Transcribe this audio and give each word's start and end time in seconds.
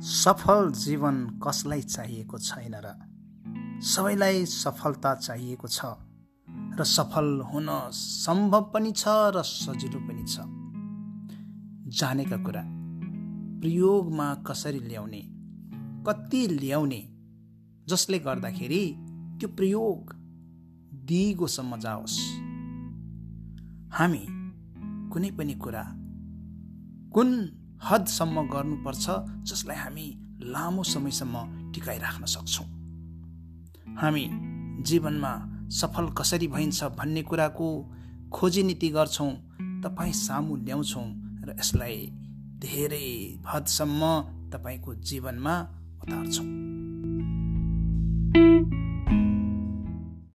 सफल 0.00 0.70
जीवन 0.72 1.40
कसलाई 1.42 1.82
चाहिएको 1.82 2.38
छैन 2.38 2.74
र? 2.74 2.94
सबैलाई 3.82 4.46
सफलता 4.46 5.14
चाहिएको 5.14 5.68
छ 5.68 5.84
र 6.78 6.84
सफल 6.84 7.40
हुन 7.40 7.68
सम्भव 7.92 8.70
पनि 8.74 8.92
छ 8.92 9.04
र 9.08 9.42
सजिलो 9.42 10.00
पनि 10.00 10.24
छ। 10.24 10.46
जानेका 11.98 12.36
कुरा 12.36 12.62
प्रयोगमा 13.60 14.34
कसरी 14.46 14.80
ल्याउने 14.80 15.22
कति 16.06 16.46
ल्याउने 16.46 17.02
जसले 17.88 18.18
गर्दाखेरि 18.18 18.84
त्यो 19.40 19.48
प्रयोग 19.48 20.14
दिगोसम्म 21.04 21.76
जाओस्। 21.76 22.18
हामी 23.92 24.26
कुनै 25.10 25.30
पनि 25.30 25.54
कुरा 25.54 25.84
कुन 27.14 27.28
हदसम्म 27.84 28.46
गर्नुपर्छ 28.48 29.04
जसलाई 29.50 29.76
हामी 29.76 30.06
लामो 30.42 30.82
समयसम्म 30.82 31.36
टिकाइराख्न 31.72 32.24
सक्छौँ। 32.24 32.66
हामी 34.00 34.28
जीवनमा 34.82 35.32
सफल 35.70 36.06
कसरी 36.18 36.46
भइन्छ 36.48 36.84
भन्ने 36.98 37.22
कुराको 37.22 37.68
खोजी 38.34 38.62
नीति 38.62 38.88
गर्छौँ 38.88 39.30
तपाईँ 39.84 40.12
सामु 40.12 40.56
ल्याउँछौँ 40.56 41.06
र 41.46 41.56
यसलाई 41.58 41.96
धेरै 42.58 43.06
हदसम्म 43.46 44.02
तपाईँको 44.52 44.94
जीवनमा 44.94 45.54
उतार्छौँ। 46.02 46.77